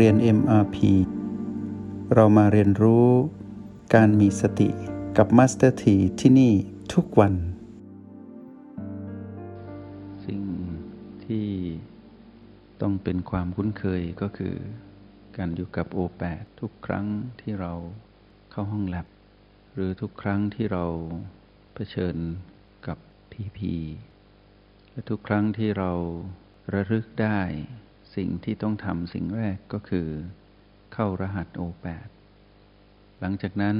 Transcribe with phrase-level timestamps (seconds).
[0.00, 0.76] เรียน MRP
[2.14, 3.08] เรามาเรียนรู้
[3.94, 4.68] การมีสติ
[5.16, 6.52] กับ Master T ที่ที่นี่
[6.94, 7.34] ทุกวัน
[10.26, 10.42] สิ่ง
[11.24, 11.48] ที่
[12.80, 14.54] ต้องเป็นความคุ้นเคยก็คือ
[15.36, 17.06] การอยู่กับโอแปดทุกครั้ง
[17.40, 17.72] ที่เรา
[18.50, 19.06] เข้าห้องแลบ
[19.74, 20.84] หรือทุกครั้งที่เรา
[21.74, 22.16] เผชิญ
[22.86, 22.98] กับ
[23.32, 23.74] พีพี
[24.90, 25.92] และทุกครั้งที่เรา
[26.72, 27.40] ระลึกได้
[28.16, 30.08] สิ่งที่ต้องทำสิ่งแรกก็คือ
[30.92, 32.08] เข้ารหัส O8
[33.20, 33.78] หลังจากนั้น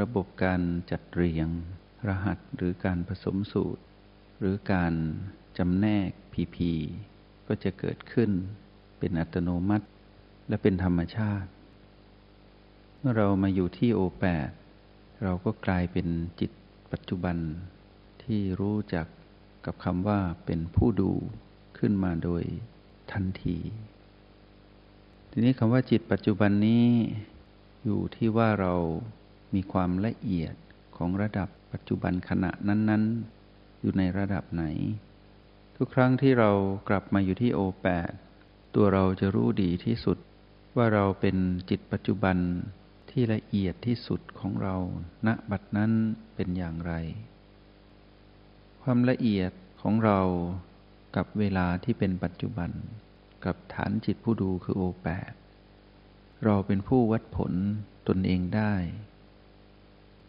[0.00, 1.48] ระบบการจัดเรียง
[2.08, 3.82] รหัสหรือการผสมสูตร
[4.38, 4.94] หรือการ
[5.58, 6.56] จำแนก PP
[7.48, 8.30] ก็จะเกิดขึ้น
[8.98, 9.86] เป็นอัตโนมัติ
[10.48, 11.50] และเป็นธรรมชาติ
[12.98, 14.50] เมื่อเรามาอยู่ที่ O8
[15.22, 16.06] เราก็กลายเป็น
[16.40, 16.50] จิต
[16.92, 17.36] ปัจจุบัน
[18.22, 19.06] ที่รู้จัก
[19.64, 21.12] กับคำว่าเป็นผู้ดู
[21.78, 22.42] ขึ้นมาโดย
[23.12, 23.58] ทันที
[25.30, 26.84] ทีนี้คำว่าจิตปัจจุบันนี้
[27.84, 28.74] อยู่ที่ว่าเรา
[29.54, 30.54] มีความละเอียด
[30.96, 33.02] ของระดับปัจจุบันขณะนั้น
[33.42, 34.64] ๆ อยู่ในระดับไหน
[35.76, 36.50] ทุกครั้งที่เรา
[36.88, 38.10] กลับมาอยู่ที่โอแปด
[38.74, 40.18] ตัวเราจะรู้ดีที่สุด
[40.76, 41.36] ว่าเราเป็น
[41.70, 42.36] จิตปัจจุบัน
[43.10, 44.76] ที่ละเอียดที่สุดของเรา
[45.26, 45.92] ณบัดนั้น
[46.34, 46.92] เป็นอย่างไร
[48.82, 49.52] ความละเอียด
[49.82, 50.20] ของเรา
[51.16, 52.70] กับเวลาที่เป็นปัจจุบัน
[53.44, 55.32] กับฐานจิตผู้ดูคือโอแปด
[56.44, 57.52] เราเป็นผู้วัดผล
[58.08, 58.74] ตนเองได้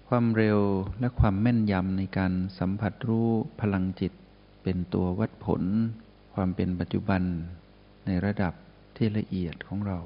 [0.07, 0.59] ความเร็ว
[0.99, 3.29] และความแม่นยำในการสัมผัสรู้
[3.61, 4.13] พลังจิต
[4.63, 5.63] เป็นตัววัดผล
[6.33, 7.21] ความเป็นปัจจุบัน
[8.05, 8.53] ในระดับ
[8.97, 9.99] ที่ละเอียดของเรา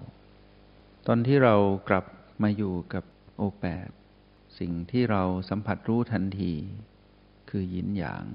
[1.07, 1.55] ตอนที่เรา
[1.89, 2.05] กลับ
[2.41, 3.03] มาอยู่กับ
[3.37, 3.89] โอแปด
[4.59, 6.53] สิ่งที่เราสัมผัสรู้ทันที
[7.49, 8.25] คือยินหยาง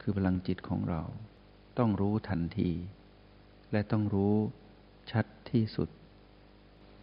[0.00, 1.02] คือพลังจิตของเรา
[1.78, 2.70] ต้องรู้ทันที
[3.72, 4.34] และต้องรู้
[5.10, 5.88] ชัดที่สุด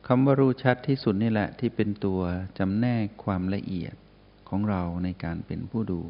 [0.07, 2.22] คำว่ารู้ชัดที่สุดนี่แหละที่เป็นตัว
[2.57, 3.95] จำแนกความละเอียด
[4.50, 6.01] ของเราในการเป็นผู้ดู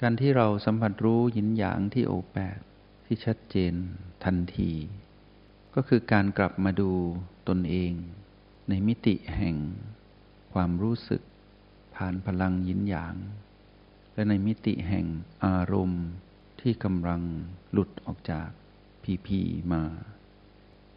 [0.00, 2.58] การที่เราสัมผัสรู้ยินหยางที่โอแปด
[3.06, 3.74] ที่ชัดเจน
[4.24, 4.72] ทันที
[5.74, 6.90] ก็คือการกลับมาดู
[7.48, 7.92] ตนเอง
[8.68, 9.56] ในมิติแห่ง
[10.52, 11.22] ความรู้สึก
[11.94, 13.14] ผ่านพลังยินหยาง
[14.14, 15.06] และในมิติแห่ง
[15.44, 16.04] อารมณ์
[16.60, 17.22] ที่กำลัง
[17.72, 18.48] หลุดออกจาก
[19.02, 19.40] พีพี
[19.72, 19.82] มา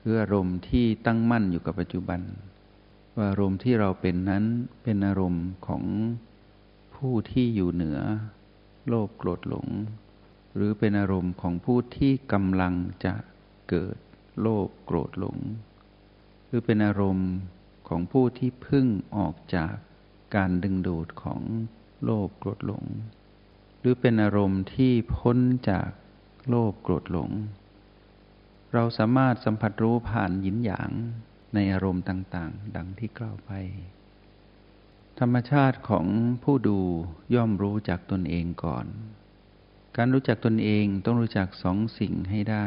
[0.01, 2.21] คืออารมณ์ที่ตั้งมั่นอยู่กับปัจจุบัน
[3.15, 4.43] ว่าอารมณ์ที่เราเป็นนั้น
[4.83, 5.83] เป็นอารมณ์ของ
[6.95, 7.99] ผู้ที่อยู่เหนือ
[8.87, 9.67] โลภโกรธหลง
[10.55, 12.73] หรือเป็นอารมณ์ของผู้ที่กำลัง
[13.05, 13.13] จะ
[13.69, 13.97] เกิด
[14.41, 15.37] โลภโกรธหลง
[16.47, 17.29] หรือเป็นอารมณ์
[17.87, 18.87] ของผู้ที่พึ่ง
[19.17, 19.73] ออกจาก
[20.35, 21.41] การดึงดูดของ
[22.03, 22.85] โลภโกรธหลง
[23.85, 25.37] หรือเป็นอารมณ์ที่พ้น
[25.69, 25.89] จาก
[26.47, 27.31] โลภโกรธหลง
[28.73, 30.91] เราสามารถสัมผัสรู้ผ่านยินหยาง
[31.53, 33.51] ในอารมณ์ต่างๆ ดังที่กล่าวไป
[35.19, 36.05] ธรรมชาติของ
[36.43, 36.79] ผู้ดู
[37.35, 38.85] ย่อมรู้จักตนเองก่อน
[39.97, 42.65] การรู้จักตนเองต้องรู้จักสองสิ่งให้ได้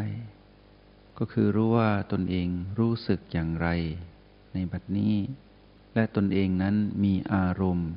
[1.18, 2.48] ก็คือรู้ว่าตนเอง
[2.78, 3.68] รู้สึกอย่างไร
[4.54, 5.14] ในบัดนี้
[5.94, 7.90] และตนเองนั้นมีอารมณ์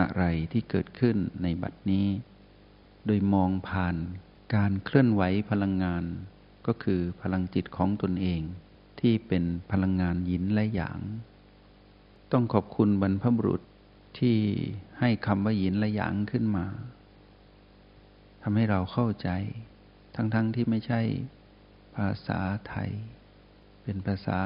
[0.00, 2.06] อะไรที่เกิดขึ้นในบัดนี้
[3.06, 3.96] โดยมองผ่าน
[4.54, 6.04] การเคลื่อนไหวพลังงาน
[6.66, 8.40] ก็คือพลังจิตของตนเอง
[9.00, 11.00] ที่เป็นพลังงานหยินและหยาง
[12.32, 13.62] ต้องขอบคุณบรรพบุรุษ
[14.18, 14.36] ที่
[14.98, 16.66] ให้คำว่าหยินและหยางขึ้นมา
[18.42, 19.28] ทำให้เราเข้าใจ
[20.14, 21.00] ทั้งๆทที่ไม่ใช่
[21.94, 22.90] ภาษาไทย
[23.82, 24.40] เป็นภาษา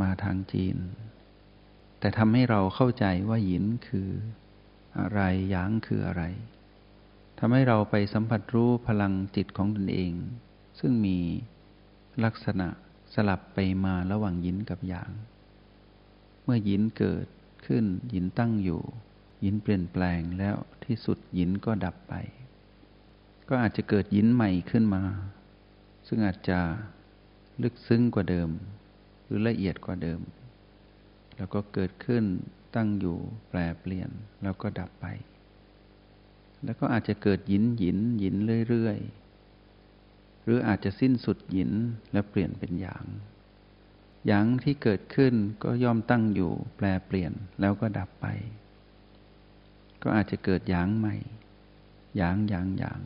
[0.00, 0.76] มาทางจีน
[1.98, 4.08] แต่ทำให้เราเข้าใจว่าหยินคือ
[4.98, 5.20] อะไร
[5.50, 6.22] หยางคืออะไร
[7.38, 10.12] ทำให้เราไปสัมผัสรู้พลังจิตของตนเอง
[10.78, 11.18] ซึ่งมี
[12.24, 12.68] ลักษณะ
[13.14, 15.10] สลับไปมาระหว่างยินกับหยาง
[16.44, 17.26] เมื่อยินเกิด
[17.66, 18.82] ขึ้นยินตั้งอยู่
[19.44, 22.14] ยินเปลี่ยนแปลงแล้วที่สุดยินก็ดับไป
[23.48, 25.02] ก็อาจจะเกิดยินใหม่ขึ้นมา
[26.06, 26.58] ซึ่งอาจจะ
[27.62, 28.50] ลึกซึ้งกว่าเดิม
[29.24, 30.20] หรือละเอียดกว่าเดิม
[31.36, 32.24] แล้วก็เกิดขึ้น
[32.76, 33.16] ตั้งอยู่
[33.48, 34.10] แปรเปลี่ยน
[34.42, 35.06] แล้วก็ดับไป
[36.64, 38.34] แล้วก็อาจจะเกิดหยินหยินหยิน
[38.68, 41.72] เรื่อยๆ หรืออาจจะสิ้นสุดหยิน
[42.12, 43.04] แล้วเปลี่ยนเป็นหยาง
[44.26, 48.26] หยางที่เกิดขึ้นก็ย่อมตั้งอยู่แปลเปลี่ยนแล้วก็ดับไป
[50.02, 51.16] ก็อาจจะเกิดหยางใหม่
[52.16, 53.00] หยางหยางหยาง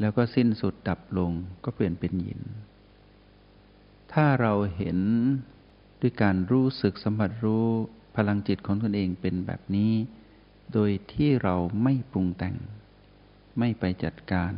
[0.00, 1.32] แล้วก็สิ้นสุดดับลง
[1.64, 2.42] ก็เปลี่ยนเป็นหยิน
[4.12, 4.98] ถ้าเราเห็น
[6.00, 7.66] ด้วยการรู้สึกสัมผัสรู้
[8.16, 9.92] พลังจิตของตนเองเป็นแบบนี้
[10.72, 12.56] โดยที่เราไม่ปรุงแต่ง
[13.58, 14.52] ไม่ไปจัดการ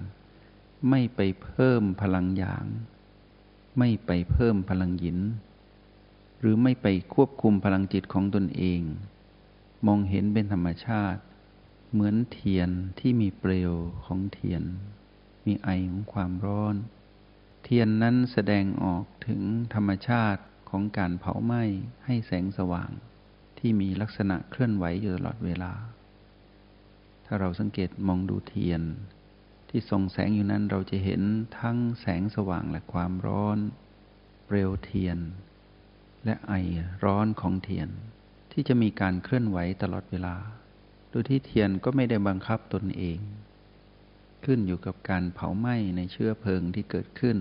[0.91, 2.67] ไม่ไปเพิ่มพลังหยาง
[3.79, 5.19] ไม่ไปเพิ่มพลังหยิน
[6.41, 8.81] หรือไม่ไปควบคุมพลังจิตของตนเอง
[9.87, 11.20] มองเห็นเป็นธรรมชาติ
[11.93, 13.73] เหมือนเทียนที่มีเปลว
[14.05, 14.62] ของเทียน
[15.47, 16.75] มีไอของความร้อน
[17.62, 19.41] เทียนนั้นแสดงออกถึง
[19.75, 21.62] ธรรมชาติของการเผาไหม้
[22.05, 22.91] ให้แสงสว่าง
[23.59, 25.73] ที่มีลักษณะเคลื่อนไหวอยู่ตลอดเวลา
[27.28, 28.82] ถ้าเราสังเกตมองดูเทียน
[29.69, 31.23] ที่ส่องแสงอยู่นั้นเราจะเห็น
[31.58, 33.58] ทั้งแสงสว่างและความร้อน
[34.46, 35.19] เปลวเทียน
[36.25, 36.52] และไอ
[37.05, 37.88] ร้อนของเทียน
[38.52, 40.37] ที่จะมีการเคลื่อนไหวตลอดเวลา
[41.11, 43.19] โดยที่เทียนก็ไม่ได้บังคับตนเอง
[44.44, 47.38] ขึ้นอยู่กับการเผาไหม้ในเชื้อเพลิงที่เกิดขึ้น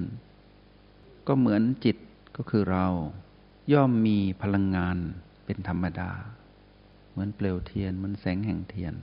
[1.28, 1.98] ก็เหมือนจิต
[2.36, 2.88] ก็คือเรา
[3.74, 4.98] ย่อมมีพลังงาน
[5.46, 6.12] เป็นธรรมดา
[7.10, 8.96] เหมือนเปลวเทียนเหมือนแสงแห่งเทียน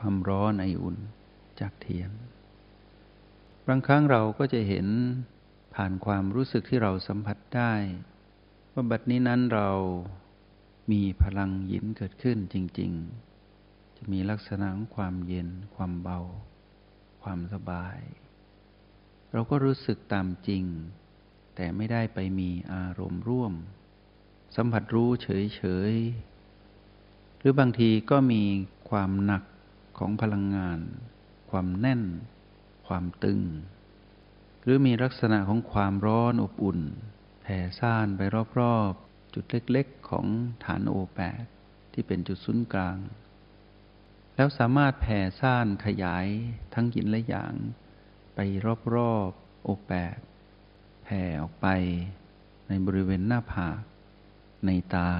[0.00, 0.96] ความร้อนไออุ่น
[1.60, 2.10] จากเทียน
[3.68, 4.86] บางครั้งเราก็จะเห็น
[5.74, 7.72] ผ่านความรู้สึกที่เราสัมผัสได้
[8.72, 9.70] ว่าบัดนี้นั้นเรา
[10.92, 12.92] มีพลังหยินเกิดขึ้นจริง
[13.44, 16.20] ๆ จะมีลักษณะของความเย็น ความเบา
[17.22, 17.98] ความสบาย
[19.32, 20.64] เราก็รู้สึกตามจริง
[21.54, 23.52] แต่ไม่ได้ไปมีอารมณ์ร่วม
[24.56, 25.92] สัมผัสรู้เฉย
[26.66, 28.42] ๆ หรือบางทีก็มี
[28.90, 29.42] ความหนัก
[30.02, 30.80] ของพลังงาน
[31.50, 32.02] ความแน่น
[32.86, 33.40] ความตึง
[34.62, 36.80] หรือมีลักษณะของความร้อนอบอุ่น
[37.42, 38.20] แผ่ซ่านไป
[38.58, 40.26] รอบๆ จุดเล็กๆ ของ
[40.64, 41.44] ฐานโอแปด
[41.92, 42.98] ที่เป็นจุดศูนย์กลาง
[44.36, 46.26] แล้วสามารถแผ่ซ่านขยาย
[46.74, 47.54] ทั้งหินและหยาง
[48.34, 48.38] ไป
[48.94, 50.18] รอบๆ โอแปด
[51.04, 51.66] แผ่ออกไป
[52.68, 53.80] ในบริเวณหน้าผาก
[54.66, 55.10] ในตา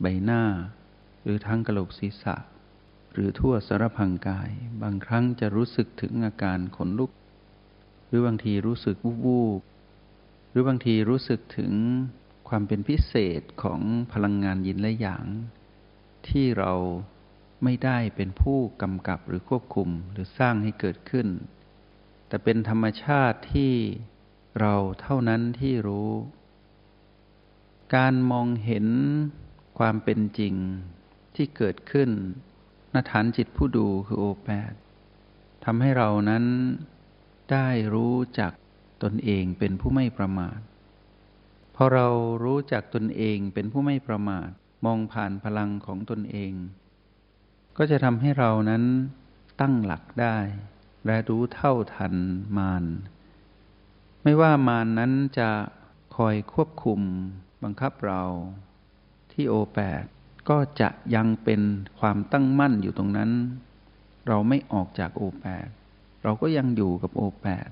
[0.00, 0.42] ใบหน้า
[1.22, 2.36] หรือทั้งกระโหลกศีรษะ
[3.18, 4.50] หรือทั่วสารพังกาย
[4.82, 7.10] บางครั้งจะรู้สึกถึงอาการขนลุก
[8.06, 9.60] หรือบางทีรู้สึกวูบวูบ
[10.50, 11.72] หรือบางทีรู้สึกถึง
[12.48, 13.80] ความเป็นพิเศษของ
[14.12, 15.26] พลังงานยินและหยาง
[16.28, 16.72] ที่เรา
[17.64, 21.28] ไม่ได้เป็นผู้กำกับหรือควบคุมหรือสร้างให้เกิดขึ้น
[22.28, 23.72] แต่เป็นธรรมชาติที่
[24.60, 26.10] เราเท่านั้นที่รู้
[27.96, 28.86] การมองเห็น
[29.78, 30.54] ความเป็นจริง
[31.34, 32.10] ที่เกิดขึ้น
[32.96, 34.72] นฐานจิตผู้ดูคือโอแปด
[35.64, 36.44] ทำให้เรานั้น
[37.52, 38.52] ได้รู้จัก
[39.02, 40.58] ตนเองเป็นผู้ไม่ประมาท
[41.74, 42.08] พอเรา
[42.44, 44.48] รู้จักตนเองเป็นผู้ไม่ประมาท
[44.84, 46.52] มองผ่านพลังของตนเอง
[47.76, 48.84] ก็จะทำให้เรานั้น
[49.60, 50.36] ตั้งหลักได้
[51.06, 52.14] และรู้เท่าทัน
[52.56, 52.84] มาร
[54.22, 55.50] ไม่ว่ามารนนั้นจะ
[56.16, 57.00] คอยควบคุม
[57.62, 58.22] บังคับเรา
[59.32, 60.04] ที่โอแปด
[60.48, 61.60] ก็จะยังเป็น
[61.98, 63.30] ความตั้งมั่นอยู่ตรงนั้น
[64.28, 65.68] เราไม่ออกจากโอแปด
[66.22, 67.68] เราก็ยังอยู่กับโอแปด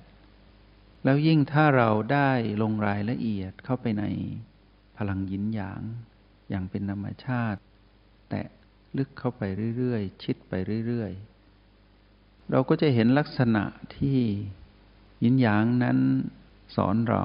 [1.05, 2.31] แล้วยิ่งถ้าเราได้
[2.63, 4.05] ลงรายละเอียดเข้าไปใน
[4.97, 5.83] พลังยินหยาง
[6.49, 7.61] อย่างเป็นธรรมชาติ
[8.29, 8.49] แตะ
[8.97, 9.43] ลึกเข้าไป
[9.77, 10.53] เรื่อยๆ ชิดไป
[10.87, 13.65] เรื่อยๆ เราก็จะเห็นลักษณะ
[13.97, 14.21] ที่
[15.25, 15.99] ยินหยางนั้น
[16.77, 17.25] สอนเรา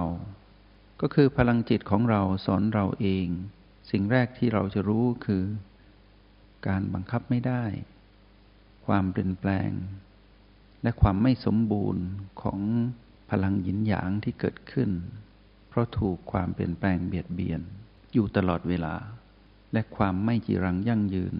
[1.01, 3.27] ก็คือพลังจิตของเราสอนเราเอง
[3.91, 5.43] สิ่งแรกที่เราจะรู้คือ
[6.67, 7.63] การบังคับไม่ได้
[8.85, 9.71] ความเปลี่ยนแปลง
[10.83, 12.03] และความไม่สมบูรณ์
[12.41, 12.59] ของ
[13.29, 14.89] พลังหยินหยางที่เกิดขึ้น
[15.67, 17.61] เพราะถูกความเปลี่ยนแปลงเบียดเบียน
[18.13, 18.95] อยู่ตลอดเวลา
[19.73, 21.35] และความไม่จีรังยั่งยืน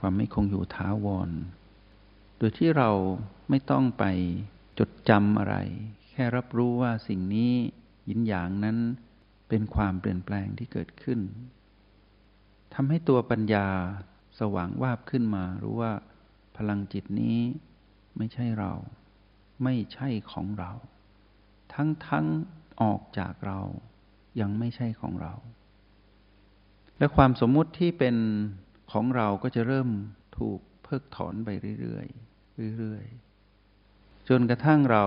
[0.00, 1.30] ความไม่คงอยู่ท้าวร
[2.38, 2.90] โดยที่เรา
[3.48, 4.04] ไม่ต้องไป
[4.78, 5.56] จดจำอะไร
[6.10, 7.52] แค่รับรู้ว่าสิ่งนี้
[8.08, 8.78] ยินหยางนั้น
[9.48, 11.20] เป็นความเปลี่ยนแปลงที่เกิดขึ้น
[12.74, 13.66] ทำให้ตัวปัญญา
[14.40, 15.92] สว่างวาบขึ้นมา รู้ว่า
[16.56, 17.38] พลังจิตนี้
[18.16, 18.72] ไม่ใช่เรา
[19.64, 20.72] ไม่ใช่ของเรา
[21.74, 22.26] ทั้งทั้ง
[22.82, 23.60] ออกจากเรา
[24.40, 25.34] ยังไม่ใช่ของเรา
[26.98, 28.16] และความสมมุติที่เป็น
[28.92, 29.88] ของเราก็จะเริ่ม
[30.38, 31.48] ถูกเพิกถอนไป
[31.80, 35.06] เรื่อยๆเรื่อยๆจนกระทั่งเรา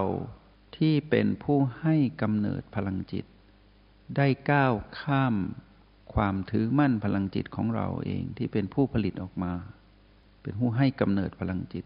[0.78, 3.26] ที่เป็นผู้ให้กำเนิดพลังจิต
[4.16, 5.36] ได้ก้าวข้าม
[6.14, 9.54] ความถือมั่นพลังจิตของเราเองที่เป็นผู้ผลิตออกมา
[10.42, 11.86] เป็นผู้ให้กำเนิดพลังจิต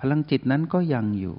[0.00, 1.38] พลังจิตนั้นก็ยังอยู่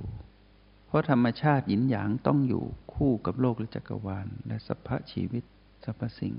[0.88, 2.64] เพราะธรรมชาติหยินหยางต้องอยู่
[2.94, 5.44] คู่กับโลกและจักรวาล และสรรพชีวิต
[5.84, 6.36] สรรพสิ่ง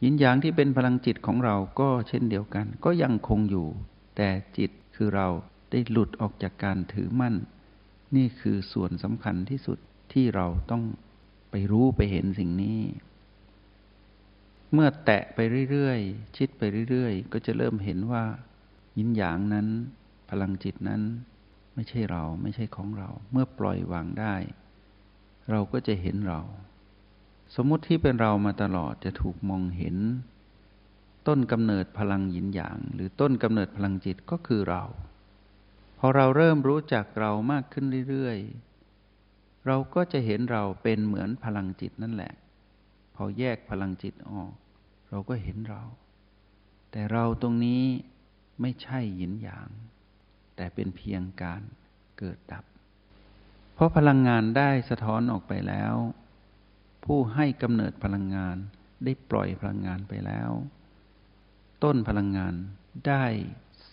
[0.00, 3.66] หยินหยางที่เป็นพลังจิตของเราก็เช่นเดียวกัน ก็ยังคงอยู่
[4.16, 5.28] แต่จิตคือเรา
[5.70, 7.34] ได้หลุดออกจากการถือมั่น
[8.16, 9.78] นี่คือส่วนสำคัญที่สุด
[10.12, 10.82] ที่เราต้อง
[11.50, 12.80] ไปรู้ไปเห็นสิ่งนี้
[14.72, 15.38] เมื่อแตะไป
[15.70, 18.24] เรื่อยๆ ชิดไปเรื่อยๆ ก็จะเริ่มเห็นว่า
[18.98, 19.66] ยินหยางนั้น
[20.30, 21.02] พลังจิตนั้น
[21.74, 24.34] ไม่ใช่เราไม่ใช่ของเรา เมื่อปล่อยวางได้
[25.50, 26.40] เราก็จะเห็นเรา
[27.54, 29.96] สมมุติที่เป็นเรามาตลอดจะถูกมองเห็น
[31.26, 34.84] ต้นกำเนิดพลังหยินหยาง หรือต้นกำเนิดพลังจิตก็คือเรา
[35.98, 38.69] พอเราเริ่มรู้จักเรามากขึ้นเรื่อยๆ
[39.66, 42.32] เราก็จะเห็นเราเป็นเหมือนพลังจิตนั่นแหละ
[43.14, 44.52] พอแยกพลังจิตออก
[45.10, 45.82] เราก็เห็นเรา
[46.90, 47.82] แต่เราตรงนี้
[48.60, 49.68] ไม่ใช่หยินหยาง
[50.56, 51.62] แต่เป็นเพียงการ
[52.18, 52.64] เกิดดับ
[53.74, 55.94] เพราะพลังงานได้สะท้อนออกไปแล้ว
[57.04, 58.56] ผู้ให้กำเนิดพลังงาน
[59.04, 60.50] ได้ปล่อยพลังงานไปแล้ว
[61.84, 62.54] ต้นพลังงาน
[63.06, 63.24] ได้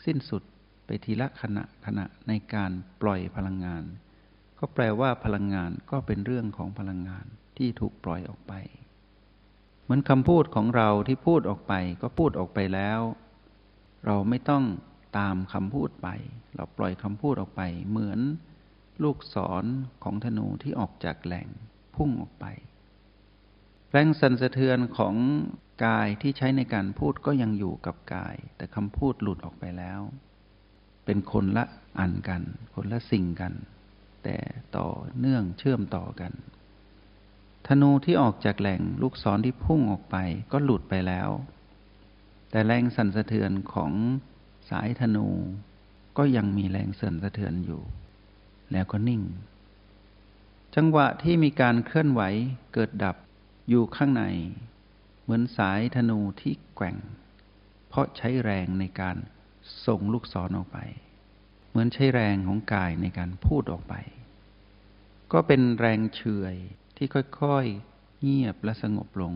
[0.06, 0.44] สิ้นสุด
[0.86, 2.72] ไปทีละขณะขณะในการ
[3.02, 3.84] ปล่อยพลังงาน
[4.60, 7.26] ก็แปลว่าพลังงานก็เป็นเรื่องของพลังงาน
[7.58, 8.54] ที่ถูกปล่อยออกไป
[9.84, 13.02] เหมือนคำพูดของเราที่พูดออกไป ก็พูดออกไปแล้ว
[14.06, 14.64] เราไม่ต้อง
[15.18, 16.08] ตามคำพูดไป
[16.56, 18.20] เราปล่อยคำพูดออกไป เหมือน
[19.04, 19.66] ลูกศร
[20.04, 21.48] ของธนูที่ออกจากแหล่ง
[21.96, 22.46] พุ่งออกไป
[23.92, 25.16] แรงสั่นสะเทือนของ
[25.86, 30.02] กายที่ใช้ในการพูดก็ยังอยู่กับกาย แต่คำพูดหลุดออกไปแล้ว
[31.06, 31.66] เป็นคนละ
[32.00, 32.42] อันกัน
[32.74, 33.54] คนละสิ่งกัน
[34.30, 34.42] แต่
[34.78, 36.34] ต่อเนื่องเชื่อมต่อกัน
[37.68, 40.16] ธนูที่ออกจากแหล่งลูกศรที่พุ่งออกไป
[40.52, 41.30] ก็หลุดไปแล้ว
[42.52, 43.92] แต่แรงสั่นสะเทือนของ
[44.70, 45.28] สายธนู
[46.18, 47.82] ก็ยังมีแรงสั่นสะเทือนอยู่
[48.72, 49.22] แล้วก็นิ่ง
[50.76, 52.22] จังหวะที่มีการเคลื่อนไหว
[52.74, 53.16] เกิดดับ
[53.70, 54.24] อยู่ข้างใน
[55.22, 56.96] เหมือนสายธนูที่แกว่ง
[57.88, 59.18] เพราะใช้แรงในการ
[59.86, 60.80] ส่งลูกศรออกไป
[61.70, 63.94] เหมือนใช้แรงของกายในการพูดออกไป
[65.32, 66.22] ก็เป็นแรงเฉ
[66.54, 66.56] ย
[66.98, 69.34] ที่ค่อยๆ เงียบและสงบลง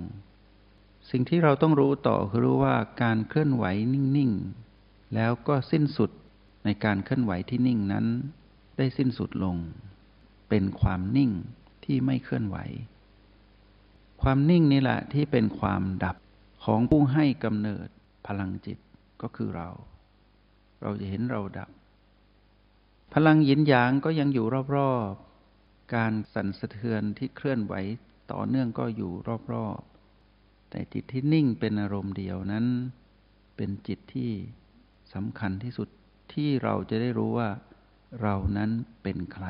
[1.09, 6.11] สิ่งที่เราต้องรู้ต่อคือรู้ว่าการเคลื่อนไหวนิ่งๆ แล้วก็สิ้นสุด
[6.65, 8.05] ในการเคลื่อนไหวที่นิ่งนั้น
[8.77, 9.55] ได้สิ้นสุดลง
[10.49, 11.31] เป็นความนิ่ง
[11.85, 12.57] ที่ไม่เคลื่อนไหว
[14.21, 16.15] ความนิ่งนี่แหละที่เป็นความดับ
[16.63, 17.87] ของผู้ให้กำเนิด
[18.27, 18.77] พลังจิต
[19.21, 19.69] ก็คือเรา
[20.81, 21.69] เราจะเห็นเราดับ
[23.13, 27.73] พลังหยินหยางก็ยังอยู่รอบๆ การสั่นสะเทือนที่เคลื่อนไหว
[28.31, 29.11] ต่อเนื่องก็อยู่
[29.53, 32.65] รอบๆ แต่จิตที่นิ่งเป็นอารมณ์เดียวนั้น
[33.55, 34.31] เป็นจิตที่
[35.13, 35.89] สำคัญที่สุด
[36.33, 37.49] ที่เราจะได้รู้ว่า
[38.21, 38.71] เรานั้น
[39.03, 39.47] เป็นใคร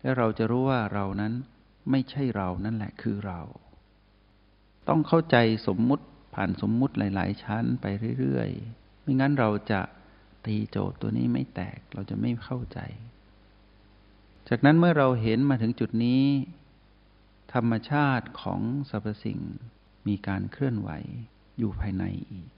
[0.00, 1.32] และเราจะรู้ว่าเรานั้น
[1.90, 3.40] ไม่ใช่เรานั่นแหละคือเรา
[4.88, 7.86] ต้องเข้าใจสมมุติผ่านสมมุติหลาย ๆ ชั้นไป
[8.18, 9.80] เรื่อยๆ ไม่งั้นเราจะ
[10.46, 12.78] ตีโจทย์ตัวนี้ไม่แตกเราจะไม่เข้าใจ
[14.48, 16.24] จากนั้นเมื่อเราเห็นมาถึงจุดนี้
[17.54, 19.40] ธรรมชาติของสรรพสิ่ง
[20.08, 20.90] มีการเคลื่อนไหว
[21.58, 22.50] อยู่ภายในอีก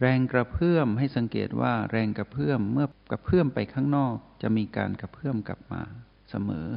[0.00, 5.82] แรงกระเพื่อมให้สังเกตว่าแรงกระเพื่อมเมื่อกระเพื่อมไปข้างนอก จะมีการกระเพื่อมกลับมา
[6.30, 6.68] เสมอ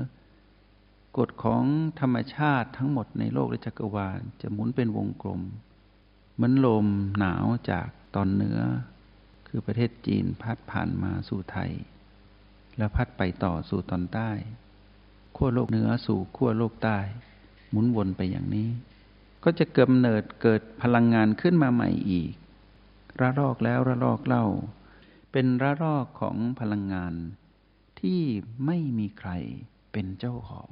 [1.17, 1.63] กฎของ
[1.99, 5.41] ธรรมชาติทั้งหมดในโลกและจักรวาลจะหมุนเป็นวงกลม
[6.35, 6.87] เหมือนลม
[7.19, 8.59] หนาวจากตอนเหนือ
[9.53, 11.71] คือประเทศจีนพัดผ่านมาสู่ไทย
[12.77, 14.31] แล้วพัดไปต่อสู่ตอนใต้
[15.35, 16.99] ขั้วโลกเหนือสู่ขั้วโลกใต้
[17.69, 18.69] หมุนวนไปอย่างนี้
[19.43, 22.31] ก็จะเกิดเนิดเกิดพลังงานขึ้นมาใหม่อีก
[23.21, 24.45] ระลอกแล้วระลอกเล่า
[25.31, 27.13] เป็นระลอกของพลังงาน
[27.99, 28.21] ที่
[28.65, 29.31] ไม่มีใคร
[29.91, 30.71] เป็นเจ้าของ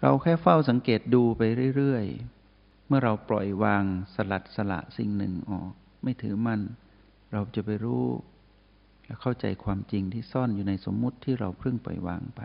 [0.00, 1.42] เราแค่เฝ้าสังเกตดูไป
[1.76, 2.06] เรื่อย
[2.46, 5.70] ๆ เมื่อเราปล่อยวางสลัดสละสิ่งหนึ่งออก
[6.02, 6.60] ไม่ถือมัน
[7.34, 8.06] เราจะไปรู้
[9.04, 12.42] และเข้าใจความจริงที่ซ่อนอยู่ในสมมุติที่เราเพิ่งปล่อยวางไป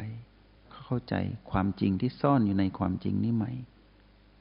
[0.83, 1.15] เข้าใจ
[1.51, 3.51] ความจริงที่ซ่อนอยู่ในความจริงนี้ใหม่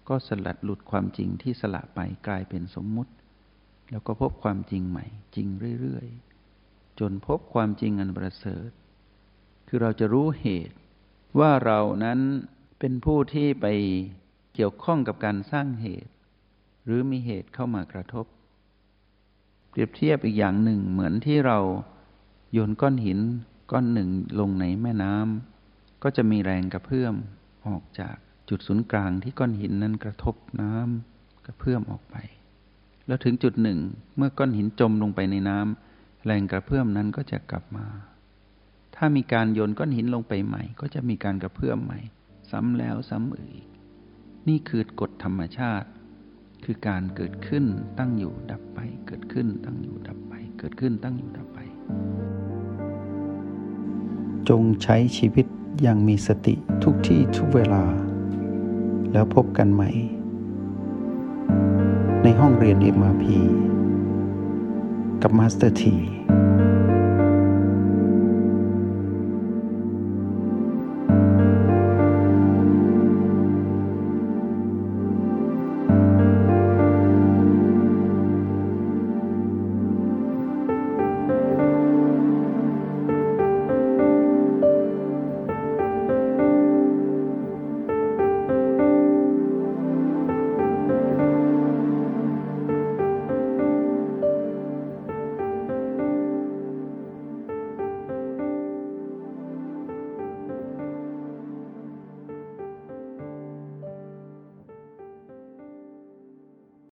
[0.09, 3.13] ก็สลัดหลุดความจริงที่สละไปกลายเป็นสมมุติ
[3.91, 5.49] แล้วก็พบความจริงใหม่ จริง
[5.81, 8.71] เรื่อยๆ จนพบความจริงอันประเสริฐ
[9.69, 10.77] คือเราจะรู้เหตุ
[11.39, 12.21] ว่าเรานั้น
[12.79, 13.67] เป็นผู้ที่ไป
[14.55, 16.13] เกี่ยวข้องกับการสร้างเหตุ
[16.85, 18.27] หรือมีเหตุเข้ามากระทบ
[19.79, 21.59] รียบเทียบอีกอย่างหนึ่งเหมือนที่เรา
[22.53, 23.21] โยนก้อนหิน
[23.73, 24.09] ก้อนหนึ่ง
[24.41, 27.15] ลงในแม่น้ำก็จะมีแรงกระเพื่อม
[27.67, 28.17] ออกจาก
[28.49, 32.17] จุดศูนย์กลางที่ก้อนหินนั้นกระทบน้ำกระเพื่อมออกไป
[33.07, 33.79] แล้วถึงจุดหนึ่ง
[34.17, 37.87] เมื่อก้อนหินจมลงไปในน้ำแรงกระเพื่อมนั้นก็จะกลับมา
[38.97, 42.01] ถ้ามีการโยนก้อนหินลงไปใหม่ ก็จะมีการกระเพื่อมใหม่
[42.51, 43.67] ซ้ำแล้วซ้ำอีก
[44.49, 45.89] นี่คือกฎธรรมชาติ
[46.65, 47.65] คือการเกิดขึ้น
[47.99, 48.81] ตั้งอยู่ดับไป
[49.19, 51.59] ดขึ้นตั้งอยู่ดับไป เกิดขึ้นตั้งอยู่ดับไป
[54.49, 55.47] จงใช้ชีวิต
[55.83, 57.85] อย่างมีสติทุกที่ทุกเวลา
[59.13, 59.91] แล้วพบกันใหม่
[62.23, 63.25] ในห้องเรียน MRP
[65.23, 65.95] กับมาสเตอร์ที